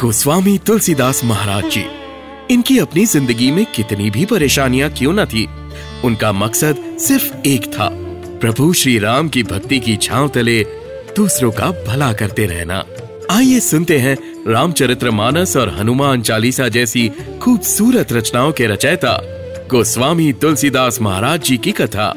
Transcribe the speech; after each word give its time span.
गोस्वामी 0.00 0.56
तुलसीदास 0.58 1.24
महाराज 1.24 1.64
जी, 1.64 1.84
इनकी 2.50 2.78
अपनी 2.78 3.04
ज़िंदगी 3.06 3.50
में 3.50 3.64
कितनी 3.66 4.08
भी 4.10 4.24
परेशानियाँ 4.24 4.90
क्यों 4.90 5.12
न 5.12 5.24
थी, 5.24 5.46
उनका 6.04 6.32
मकसद 6.32 6.82
सिर्फ़ 7.00 7.46
एक 7.46 7.66
था, 7.74 7.88
प्रभु 8.40 8.72
श्री 8.72 8.98
राम 8.98 9.28
की 9.28 9.42
भक्ति 9.42 9.78
की 9.80 9.96
छांव 9.96 10.28
तले 10.28 10.62
दूसरों 11.16 11.50
का 11.50 11.70
भला 11.86 12.12
करते 12.12 12.46
रहना। 12.46 12.82
आइए 13.30 13.60
सुनते 13.60 13.98
हैं 13.98 14.16
रामचरित्र 14.46 15.10
मानस 15.10 15.56
और 15.56 15.68
हनुमान 15.68 16.22
चालीसा 16.22 16.68
जैसी 16.68 17.08
खूबसूरत 17.42 18.12
रचनाओं 18.12 18.52
के 18.52 18.66
रचयिता 18.66 19.18
गोस्वामी 19.70 20.32
तुलसीदास 20.32 21.00
महाराज 21.00 21.40
जी 21.40 21.56
की 21.56 21.72
कथा, 21.72 22.12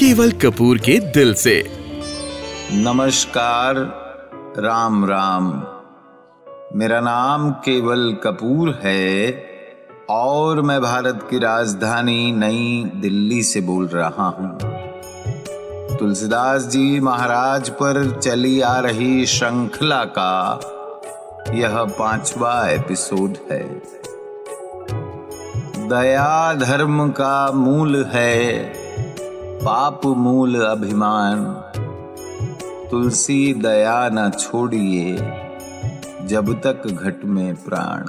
केवल 0.00 0.32
कपूर 0.42 0.78
के 0.78 0.98
दिल 1.10 1.34
से। 1.34 1.62
नमस्कार, 2.72 3.74
राम 4.58 5.04
राम। 5.04 5.52
मेरा 6.76 7.00
नाम 7.00 7.50
केवल 7.50 8.16
कपूर 8.24 8.80
है 8.82 9.30
और 10.10 10.60
मैं 10.62 10.80
भारत 10.80 11.26
की 11.30 11.38
राजधानी 11.38 12.32
नई 12.32 12.92
दिल्ली 12.96 13.42
से 13.42 13.60
बोल 13.60 13.86
रहा 13.86 14.28
हूँ। 14.28 14.58
तुलसीदास 15.98 16.62
जी 16.62 17.00
महाराज 17.00 17.70
पर 17.70 18.20
चली 18.20 18.60
आ 18.60 18.78
रही 18.78 19.26
श्रृंखला 19.26 20.04
का 20.04 20.60
यह 21.54 21.84
पांचवा 21.84 22.68
एपिसोड 22.68 23.34
है। 23.52 23.82
दया 25.88 26.54
धर्म 26.54 27.08
का 27.10 27.52
मूल 27.52 28.04
है, 28.04 28.62
पाप 29.58 30.06
मूल 30.06 30.60
अभिमान। 30.60 31.44
तुलसी 32.90 33.54
दया 33.54 34.08
न 34.12 34.30
छोड़िए। 34.30 35.49
जब 36.30 36.52
तक 36.60 36.86
घट 36.86 37.24
में 37.24 37.54
प्राण। 37.54 38.02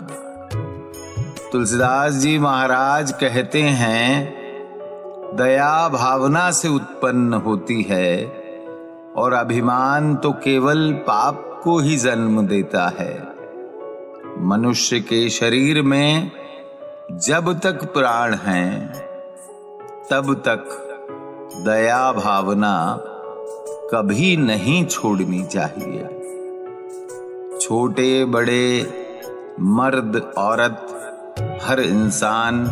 तुलसीदास 1.51 2.13
जी 2.13 2.39
महाराज 2.39 3.11
कहते 3.11 3.61
हैं, 3.61 4.33
दया 5.35 5.89
भावना 5.89 6.51
से 6.51 6.67
उत्पन्न 6.67 7.33
होती 7.33 7.81
है 7.81 8.25
और 9.17 9.33
अभिमान 9.33 10.15
तो 10.15 10.31
केवल 10.31 10.91
पाप 10.93 11.61
को 11.63 11.79
ही 11.79 11.97
जन्म 11.97 12.47
देता 12.47 12.87
है। 12.99 13.27
मनुष्य 14.39 14.99
के 14.99 15.29
शरीर 15.29 15.81
में 15.81 16.31
जब 17.11 17.59
तक 17.59 17.83
प्राण 17.83 18.35
हैं, 18.35 18.93
तब 20.11 20.33
तक 20.33 20.63
दया 21.65 22.11
भावना 22.11 22.97
कभी 23.93 24.37
नहीं 24.37 24.85
छोड़नी 24.85 25.43
चाहिए। 25.43 26.20
छोटे, 27.71 28.25
बड़े, 28.25 28.81
मर्द, 29.59 30.15
औरत, 30.37 30.87
हर 31.63 31.79
इंसान, 31.79 32.63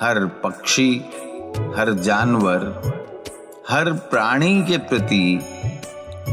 हर 0.00 0.26
पक्षी, 0.44 0.90
हर 1.76 1.92
जानवर, 1.92 2.66
हर 3.70 3.92
प्राणी 3.92 4.62
के 4.62 4.78
प्रति 4.78 5.40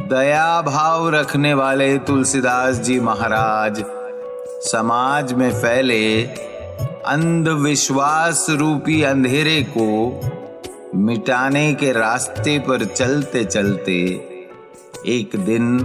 दया 0.09 0.61
भाव 0.61 1.09
रखने 1.09 1.53
वाले 1.53 1.97
तुलसीदास 1.99 2.75
जी 2.75 2.99
महाराज 2.99 3.83
समाज 4.71 5.33
में 5.33 5.51
फैले 5.61 6.23
अंधविश्वास 7.07 8.45
रूपी 8.49 9.01
अंधेरे 9.03 9.61
को 9.77 9.89
मिटाने 10.95 11.73
के 11.73 11.91
रास्ते 11.91 12.59
पर 12.59 12.85
चलते 12.85 13.43
चलते 13.43 13.99
एक 15.07 15.35
दिन 15.35 15.79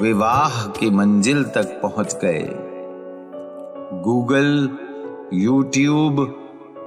विवाह 0.00 0.66
की 0.70 0.90
मंजिल 0.90 1.44
तक 1.44 1.80
पहुँच 1.82 2.14
गए। 2.24 2.48
गूगल, 4.02 4.68
यूट्यूब 5.32 6.20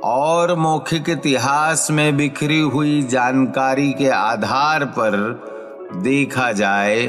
और 0.03 0.56
मौखिक 0.56 1.09
इतिहास 1.09 1.91
में 1.91 2.18
बिखरी 2.18 2.59
हुई 2.59 3.02
जानकारी 3.02 3.91
के 3.94 4.09
आधार 4.09 4.85
पर 4.85 5.18
देखा 5.96 6.52
जाए 6.52 7.08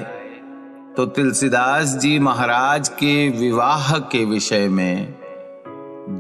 तो 0.97 1.07
तुलसीदास 1.07 1.97
जी 1.97 2.19
महाराज 2.19 2.89
के 2.89 3.29
विवाह 3.29 3.99
के 3.99 4.25
विषय 4.25 4.69
में 4.69 5.15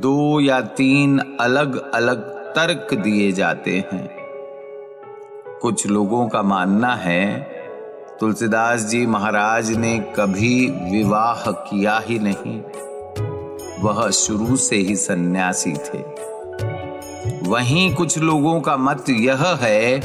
दो 0.00 0.40
या 0.40 0.60
तीन 0.60 1.18
अलग 1.40 1.90
अलग 1.92 2.22
तर्क 2.54 2.94
दिए 2.94 3.32
जाते 3.32 3.76
हैं। 3.92 4.08
कुछ 5.62 5.86
लोगों 5.86 6.28
का 6.28 6.42
मानना 6.42 6.94
है 6.94 7.51
तुलसीदास 8.22 8.80
जी 8.80 9.06
महाराज 9.06 9.70
ने 9.70 9.98
कभी 9.98 10.70
विवाह 10.70 11.50
किया 11.50 11.98
ही 11.98 12.18
नहीं। 12.18 12.60
वह 13.82 14.10
शुरू 14.10 14.56
से 14.56 14.76
ही 14.76 14.96
सन्यासी 14.96 15.72
थे। 15.72 15.98
वहीं 17.48 17.94
कुछ 17.94 18.18
लोगों 18.18 18.60
का 18.60 18.76
मत 18.76 19.04
यह 19.10 19.58
है 19.60 20.00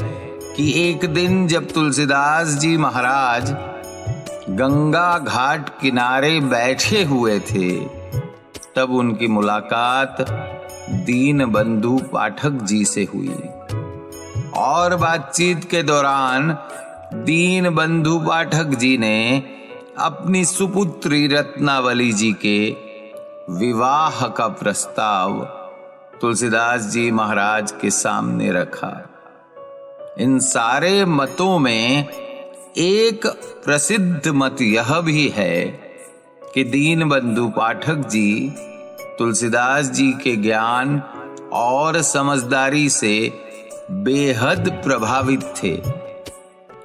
कि 0.56 0.90
एक 0.90 1.04
दिन 1.14 1.46
जब 1.48 1.70
तुलसीदास 1.70 2.48
जी 2.48 2.76
महाराज 2.76 3.50
गंगा 4.50 5.18
घाट 5.18 5.68
किनारे 5.80 6.40
बैठे 6.40 7.04
हुए 7.04 7.40
थे, 7.40 7.80
तब 8.76 8.90
उनकी 8.90 9.26
मुलाकात 9.26 10.16
दीन 10.90 11.46
बंधु 11.46 12.00
पाठक 12.12 12.50
जी 12.50 12.84
से 12.84 13.08
हुई। 13.14 13.38
और 14.56 14.96
बातचीत 14.96 15.64
के 15.64 15.82
दौरान 15.82 16.58
दीन 17.14 17.70
बंधु 17.70 18.18
पाठक 18.20 18.64
जी 18.64 18.98
ने 18.98 19.42
अपनी 19.98 20.44
सुपुत्री 20.44 21.26
रत्नावली 21.26 22.12
जी 22.12 22.32
के 22.32 22.70
विवाह 23.50 24.26
का 24.28 24.48
प्रस्ताव 24.48 25.40
तुलसीदास 26.20 26.80
जी 26.82 27.10
महाराज 27.10 27.72
के 27.72 27.90
सामने 27.90 28.52
रखा। 28.52 29.08
इन 30.18 30.38
सारे 30.38 31.04
मतों 31.04 31.58
में 31.58 32.08
एक 32.76 33.26
प्रसिद्ध 33.64 34.28
मत 34.28 34.62
यह 34.62 35.00
भी 35.00 35.28
है 35.28 35.66
कि 36.54 36.64
दीन 36.64 37.08
बंधु 37.08 37.48
पाठक 37.48 37.96
जी 37.96 38.54
तुलसीदास 39.18 39.86
जी 39.86 40.12
के 40.12 40.36
ज्ञान 40.36 41.02
और 41.52 42.02
समझदारी 42.02 42.88
से 42.88 43.32
बेहद 43.90 44.80
प्रभावित 44.84 45.54
थे। 45.62 46.07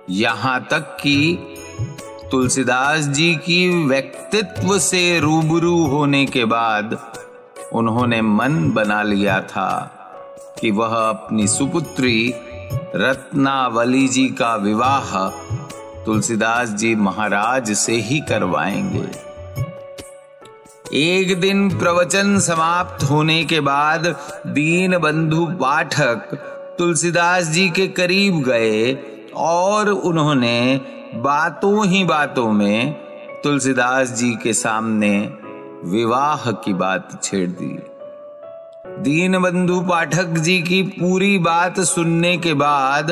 यहाँ 0.09 0.67
तक 0.69 0.79
कि 0.79 1.37
तुलसीदास 2.31 2.99
जी 2.99 3.35
की 3.35 3.85
व्यक्तित्व 3.85 4.79
से 4.79 5.19
रूबरू 5.19 5.85
होने 5.85 6.25
के 6.25 6.45
बाद 6.45 7.13
उन्होंने 7.73 8.21
मन 8.21 8.71
बना 8.71 9.03
लिया 9.03 9.41
था 9.41 9.99
कि 10.61 10.71
वह 10.71 10.95
अपनी 11.09 11.47
सुपुत्री 11.47 12.33
रत्नावली 12.95 14.07
जी 14.07 14.27
का 14.27 14.55
विवाह 14.55 15.29
तुलसीदास 16.05 16.69
जी 16.69 16.95
महाराज 16.95 17.71
से 17.71 17.93
ही 17.93 18.19
करवाएँगे। 18.19 19.33
एक 20.93 21.39
दिन 21.39 21.79
प्रवचन 21.79 22.39
समाप्त 22.39 23.03
होने 23.03 23.43
के 23.43 23.59
बाद 23.59 24.07
दीन 24.47 24.97
बंधु 24.97 25.45
पाठक 25.45 26.15
तुलसीदास 26.77 27.45
जी 27.45 27.69
के 27.69 27.87
करीब 27.87 28.43
गए 28.43 28.93
और 29.37 29.89
उन्होंने 29.89 30.79
बातों 31.15 31.85
ही 31.87 32.03
बातों 32.03 32.51
में 32.51 32.93
तुलसीदास 33.43 34.11
जी 34.11 34.31
के 34.35 34.53
सामने 34.53 35.17
विवाह 35.85 36.51
की 36.51 36.73
बात 36.73 37.19
छेड़ 37.23 37.49
दी। 37.49 37.77
दीन 39.03 39.39
बंधु 39.41 39.79
पाठक 39.81 40.37
जी 40.37 40.61
की 40.61 40.81
पूरी 40.83 41.37
बात 41.39 41.79
सुनने 41.79 42.37
के 42.37 42.53
बाद 42.53 43.11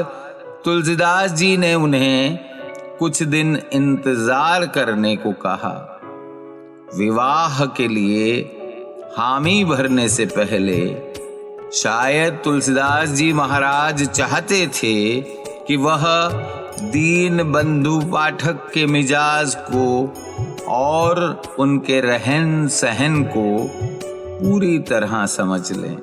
तुलसीदास 0.66 1.32
जी 1.32 1.56
ने 1.58 1.74
उन्हें 1.76 2.40
कुछ 3.00 3.24
दिन 3.24 3.56
इंतज़ार 3.74 4.66
करने 4.68 5.16
को 5.16 5.32
कहा। 5.46 5.76
विवाह 6.96 7.66
के 7.66 7.88
लिए 7.88 8.42
हामी 9.18 9.64
भरने 9.66 10.08
से 10.10 10.26
पहले 10.26 10.82
शायद 11.74 12.42
तुलसीदास 12.44 13.10
जी 13.10 13.32
महाराज 13.34 14.04
चाहते 14.10 14.66
थे 14.68 14.96
कि 15.68 15.76
वह 15.76 16.30
दीन 16.82 17.52
बंधु 17.52 18.00
पाठक 18.00 18.72
के 18.74 18.86
मिजाज 18.86 19.56
को 19.56 20.14
और 20.68 21.42
उनके 21.60 22.02
रहन 22.02 22.68
सहन 22.68 23.24
को 23.24 23.70
पूरी 24.40 24.80
तरह 24.80 25.26
समझ 25.26 25.72
लें। 25.72 25.98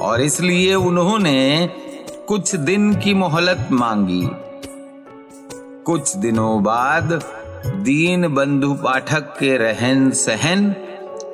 और 0.00 0.20
इसलिए 0.20 0.74
उन्होंने 0.74 1.70
कुछ 2.28 2.56
दिन 2.56 2.94
की 2.94 3.14
मोहलत 3.14 3.68
मांगी। 3.70 4.30
कुछ 5.84 6.16
दिनों 6.16 6.62
बाद 6.62 7.22
दीन 7.66 8.34
बंधु 8.34 8.74
पाठक 8.74 9.20
के 9.20 9.56
रहन 9.56 10.10
सहन 10.10 10.74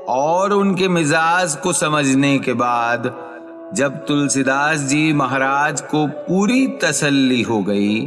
और 0.08 0.52
उनके 0.52 0.88
मिजाज 0.88 1.56
को 1.56 1.72
समझने 1.72 2.38
के 2.38 2.52
बाद 2.52 3.27
जब 3.74 3.96
तुलसीदास 4.06 4.80
जी 4.80 5.12
महाराज 5.12 5.80
को 5.80 6.06
पूरी 6.06 6.66
तसल्ली 6.82 7.40
हो 7.42 7.62
गई 7.62 8.06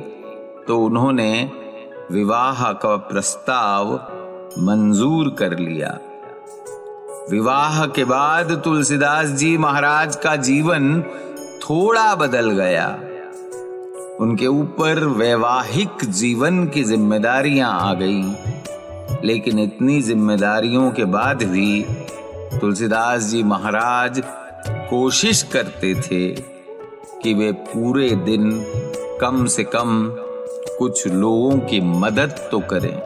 तो 0.68 0.78
उन्होंने 0.78 1.50
विवाह 2.12 2.72
का 2.74 2.96
प्रस्ताव 3.10 3.94
मंजूर 4.60 5.30
कर 5.40 5.58
लिया। 5.60 5.90
विवाह 7.31 7.86
के 7.88 8.04
बाद 8.04 8.52
तुलसीदास 8.63 9.30
जी 9.30 9.58
महाराज 9.58 10.16
का 10.16 10.36
जीवन 10.36 11.02
थोड़ा 11.63 12.16
बदल 12.16 12.50
गया। 12.52 12.88
उनके 14.19 14.48
ऊपर 14.48 15.04
वैवाहिक 15.18 16.06
जीवन 16.12 16.66
की 16.68 16.84
जिम्मेदारियाँ 16.84 17.72
आ 17.81 17.94
गई, 17.94 18.24
लेकिन 19.24 19.60
इतनी 19.60 20.02
जिम्मेदारियों 20.02 20.92
के 20.92 21.06
बाद 21.06 21.44
भी 21.44 21.81
तुलसीदास 22.62 23.22
जी 23.22 23.44
महाराज 23.44 24.24
कोशिश 24.68 25.44
करते 25.44 25.96
थे 25.96 26.30
कि 27.24 27.34
वे 27.34 27.52
पूरे 27.52 28.10
दिन 28.10 28.66
कम 29.22 29.46
से 29.46 29.63
कम 29.63 30.16
कुछ 30.80 31.08
लोगों 31.08 31.60
की 31.60 31.81
मदद 31.81 32.36
तो 32.52 32.60
करें। 32.60 33.02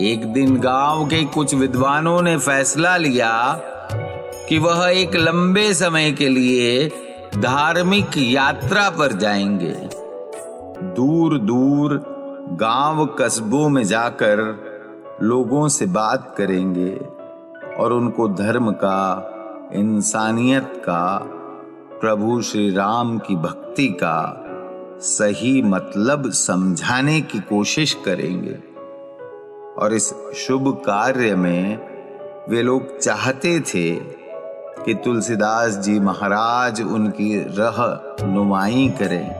एक 0.00 0.32
दिन 0.32 0.60
गाँव 0.60 1.06
के 1.06 1.24
कुछ 1.24 1.54
विद्वानों 1.54 2.22
ने 2.22 2.36
फैसला 2.36 2.96
लिया 2.96 3.60
कि 4.48 4.58
वह 4.58 4.88
एक 4.88 5.14
लंबे 5.14 5.74
समय 5.74 6.12
के 6.12 6.28
लिए 6.28 6.88
धार्मिक 7.38 8.06
यात्रा 8.16 8.90
पर 8.90 9.12
जाएँगे। 9.12 9.74
दूर 10.82 11.38
दूर 11.38 12.04
गाँव 12.52 13.06
कस्बों 13.06 13.68
में 13.68 13.84
जाकर 13.84 14.64
लोगों 15.22 15.68
से 15.68 15.86
बात 15.86 16.34
करेंगे 16.38 17.00
और 17.78 17.92
उनको 17.92 18.28
धर्म 18.28 18.70
का 18.70 19.30
इंसानियत 19.76 20.72
का, 20.76 21.20
प्रभु 22.00 22.42
श्री 22.42 22.74
राम 22.74 23.18
की 23.18 23.36
भक्ति 23.36 23.88
का 23.88 24.44
सही 25.00 25.62
मतलब 25.62 26.30
समझाने 26.30 27.20
की 27.20 27.40
कोशिश 27.40 27.94
करेंगे। 27.94 28.58
और 29.82 29.92
इस 29.92 30.14
शुभ 30.36 30.82
कार्य 30.86 31.34
में 31.34 31.78
वे 32.48 32.62
लोग 32.62 32.98
चाहते 32.98 33.60
थे 33.60 33.94
कि 34.84 34.94
तुलसीदास 34.94 35.72
जी 35.72 36.00
महाराज 36.00 36.82
उनकी 36.82 37.38
रह 37.38 38.00
नुमाई 38.26 38.92
करें। 38.98 39.30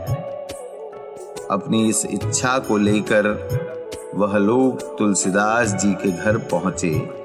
अपनी 1.51 1.89
इस 1.89 2.07
इच्छा 2.07 2.59
को 2.59 2.77
लेकर 2.77 3.49
वह 4.15 4.39
लोग 4.39 4.99
तुलसीदास 4.99 5.75
जी 5.75 5.93
के 5.93 6.13
घर 6.13 6.37
पहुँचे। 6.37 7.24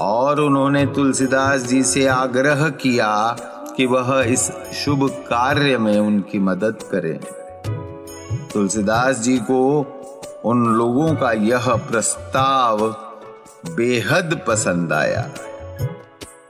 और 0.00 0.40
उन्होंने 0.40 0.86
तुलसीदास 0.86 1.62
जी 1.62 1.82
से 1.82 2.06
आग्रह 2.06 2.68
किया 2.70 3.36
कि 3.76 3.86
वह 3.86 4.22
इस 4.22 4.50
शुभ 4.74 5.08
कार्य 5.28 5.78
में 5.78 5.98
उनकी 5.98 6.38
मदद 6.38 6.82
करें। 6.82 7.18
तुलसीदास 8.52 9.18
जी 9.18 9.36
को 9.38 9.62
उन 10.44 10.64
लोगों 10.66 11.14
का 11.14 11.32
यह 11.32 11.74
प्रस्ताव 11.90 12.86
बेहद 13.76 14.40
पसंद 14.48 14.92
आया। 14.92 15.30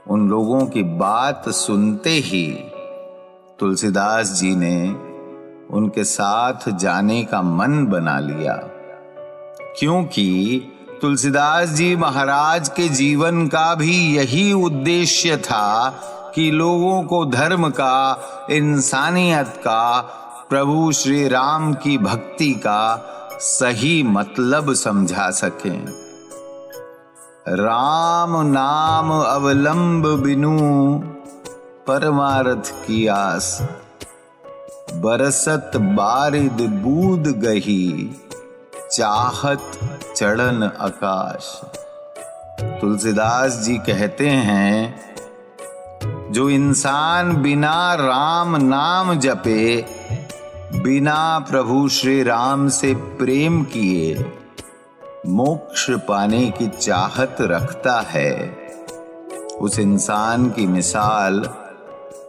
उन 0.07 0.29
लोगों 0.29 0.65
की 0.65 0.83
बात 0.83 1.49
सुनते 1.49 2.09
ही 2.09 2.45
तुलसीदास 3.59 4.31
जी 4.33 4.55
ने 4.55 4.77
उनके 5.77 6.03
साथ 6.03 6.69
जाने 6.69 7.23
का 7.23 7.41
मन 7.41 7.85
बना 7.85 8.19
लिया, 8.19 8.53
क्योंकि 9.79 10.27
तुलसीदास 11.01 11.69
जी 11.69 11.95
महाराज 11.95 12.69
के 12.69 12.89
जीवन 12.89 13.47
का 13.47 13.75
भी 13.75 14.15
यही 14.15 14.53
उद्देश्य 14.53 15.37
था 15.37 15.89
कि 16.35 16.51
लोगों 16.51 17.03
को 17.03 17.25
धर्म 17.25 17.69
का, 17.69 18.19
इंसानियत 18.51 19.53
का, 19.57 20.01
प्रभु 20.49 20.91
श्री 20.91 21.27
राम 21.27 21.73
की 21.73 21.97
भक्ति 21.97 22.51
का 22.53 23.13
सही 23.39 24.03
मतलब 24.03 24.73
समझा 24.73 25.29
सकें। 25.31 25.85
राम 27.47 28.47
नाम 28.47 29.11
अवलंब 29.11 30.07
बिनु, 30.07 30.57
परमारथ 31.87 32.71
की 32.87 33.07
आस, 33.07 33.67
बरसत 34.93 35.71
बारिद 35.75 36.61
बूद 36.83 37.27
गही। 37.27 38.15
चाहत 38.91 39.71
चढ़न 40.17 40.71
आकाश। 40.79 41.61
तुलसीदास 42.81 43.57
जी 43.57 43.77
कहते 43.77 44.27
हैं, 44.29 44.99
जो 46.31 46.49
इंसान 46.49 47.35
बिना 47.35 47.93
राम 47.93 48.55
नाम 48.55 49.13
जपे, 49.19 49.85
बिना 50.73 51.39
प्रभु 51.39 51.87
श्री 51.89 52.23
राम 52.23 52.69
से 52.69 52.93
प्रेम 52.93 53.63
किए, 53.63 54.25
मोक्ष 55.27 55.89
पाने 55.89 56.45
की 56.51 56.67
चाहत 56.67 57.37
रखता 57.41 57.99
है, 58.01 58.57
उस 59.61 59.79
इंसान 59.79 60.49
की 60.49 60.67
मिसाल 60.67 61.49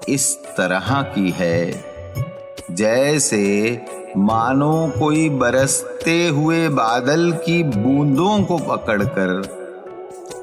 इस 0.08 0.36
तरह 0.56 1.02
की 1.02 1.30
है, 1.30 1.84
जैसे 2.70 3.46
मानो 4.16 4.92
कोई 4.98 5.28
बरसते 5.30 6.28
हुए 6.28 6.68
बादल 6.68 7.32
की 7.32 7.62
बूंदों 7.62 8.42
को 8.42 8.58
पकड़कर 8.58 9.42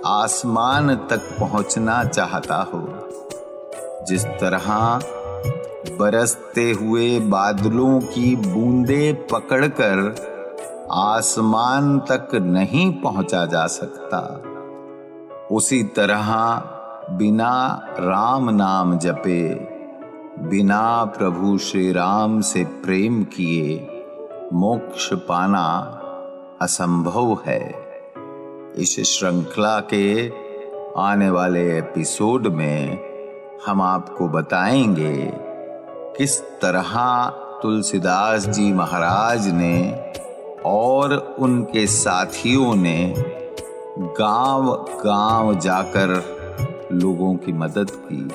आसमान 0.06 0.96
तक 0.96 1.22
पहुँचना 1.40 2.04
चाहता 2.04 2.56
हो। 2.56 3.10
जिस 4.08 4.26
तरह 4.26 5.00
बरसते 6.00 6.72
हुए 6.72 7.20
बादलों 7.20 8.00
की 8.00 8.36
बूंदे 8.36 9.14
पकड़कर 9.32 10.16
आसमान 10.92 12.00
तक 12.00 12.36
नहीं 12.36 12.92
पहुँचा 12.94 13.46
जा 13.46 13.68
सकता, 13.68 14.42
उसी 15.52 15.84
तरह 15.84 16.34
बिना 17.10 17.82
राम 18.00 18.50
नाम 18.50 18.98
जपे 18.98 19.75
बिना 20.40 21.06
प्रभु 21.06 21.58
श्री 21.58 21.92
राम 21.92 22.42
से 22.42 22.64
प्रेम 22.64 23.24
किए 23.24 24.04
मोक्ष 24.54 25.14
पाना 25.14 25.68
असंभव 26.62 27.38
है। 27.46 27.76
इस 28.78 29.00
श्रृंखला 29.00 29.80
के 29.80 30.30
आने 30.98 31.30
वाले 31.30 31.78
एपिसोड 31.78 32.48
में 32.48 33.00
हम 33.66 33.82
आपको 33.82 34.28
बताएँगे 34.28 35.32
किस 36.18 36.42
तरह 36.42 37.26
तुलसीदास 37.62 38.48
जी 38.48 38.74
महाराज 38.74 39.48
ने 39.48 40.12
और 40.66 41.36
उनके 41.40 41.88
साथियों 41.88 42.76
ने 42.76 43.16
गाँव 44.00 44.86
गाँव 45.06 45.60
जाकर 45.60 46.10
लोगों 46.92 47.36
की 47.36 47.54
मदद 47.54 47.92
की। 47.92 48.30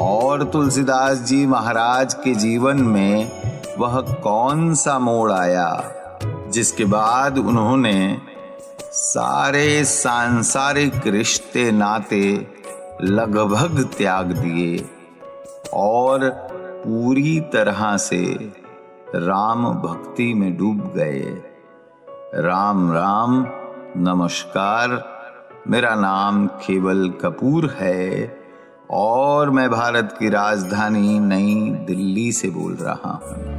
और 0.00 0.44
तुलसीदास 0.44 1.18
जी 1.18 1.46
महाराज 1.46 2.14
के 2.14 2.34
जीवन 2.34 2.76
में 2.76 3.30
वह 3.78 4.00
कौन 4.00 4.74
सा 4.74 4.98
मोड़ 4.98 5.32
आया, 5.32 5.92
जिसके 6.50 6.84
बाद 6.84 7.38
उन्होंने 7.38 8.18
सारे 8.92 9.84
सांसारिक 9.84 11.06
रिश्ते 11.06 11.70
नाते 11.72 12.46
लगभग 13.02 13.84
त्याग 13.98 14.32
दिए 14.32 14.88
और 15.74 16.30
पूरी 16.84 17.40
तरह 17.40 17.96
से 17.96 18.24
राम 19.14 19.66
भक्ति 19.74 20.34
में 20.34 20.56
डूब 20.56 20.92
गए। 20.96 21.42
राम 22.34 22.92
राम, 22.92 23.46
नमस्कार, 23.96 25.02
मेरा 25.68 25.94
नाम 25.94 26.46
केवल 26.46 27.08
कपूर 27.10 27.76
है। 27.80 28.47
और 28.90 29.50
मैं 29.50 29.70
भारत 29.70 30.16
की 30.18 30.28
राजधानी 30.28 31.18
नई 31.18 31.70
दिल्ली 31.86 32.32
से 32.32 32.48
बोल 32.48 32.76
रहा 32.80 33.10
हूँ। 33.12 33.58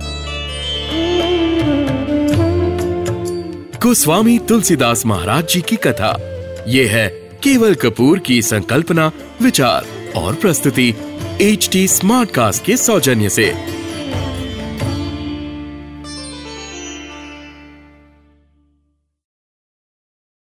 गोस्वामी 3.79 4.39
तुलसीदास 4.39 5.05
महाराज 5.05 5.47
जी 5.47 5.61
की 5.61 5.75
कथा। 5.75 6.15
ये 6.67 6.87
है 6.87 7.07
केवल 7.43 7.75
कपूर 7.75 8.19
की 8.19 8.41
संकल्पना, 8.41 9.11
विचार 9.41 9.85
और 10.17 10.35
प्रस्तुति 10.35 10.93
एच 11.41 11.69
टी 11.71 11.87
स्मार्ट 11.87 12.31
कास्ट 12.31 12.65
के 12.65 12.77
सौजन्य 12.77 13.29
से। 13.29 13.78